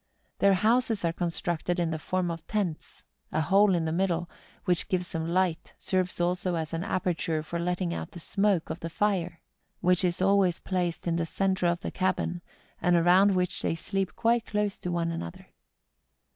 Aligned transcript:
Their 0.39 0.55
houses 0.55 1.05
are 1.05 1.13
constructed 1.13 1.79
in 1.79 1.91
the 1.91 1.99
form 1.99 2.31
of 2.31 2.47
tents— 2.47 3.03
a 3.31 3.39
hole 3.39 3.75
in 3.75 3.85
the 3.85 3.91
middle, 3.91 4.27
which 4.65 4.87
gives 4.87 5.11
them 5.11 5.27
light, 5.29 5.75
serves 5.77 6.19
also 6.19 6.55
as 6.55 6.73
an 6.73 6.83
aperture 6.83 7.43
for 7.43 7.59
letting 7.59 7.93
out 7.93 8.09
the 8.09 8.19
smoke 8.19 8.71
of 8.71 8.79
the 8.79 8.89
fire. 8.89 9.13
Island 9.13 9.27
of 9.27 9.27
Lofoden, 9.27 9.27
North 9.27 9.81
Cape. 9.81 9.87
which 9.87 10.03
is 10.03 10.21
always 10.23 10.59
placed 10.59 11.05
in 11.07 11.15
the 11.17 11.25
centre 11.27 11.67
of 11.67 11.81
the 11.81 11.91
cabin, 11.91 12.41
and 12.81 12.95
around 12.95 13.35
which 13.35 13.61
they 13.61 13.75
sleep 13.75 14.15
quite 14.15 14.47
close 14.47 14.79
to 14.79 14.91
one 14.91 15.11
another. 15.11 15.49